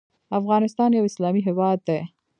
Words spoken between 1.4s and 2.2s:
هیواد دی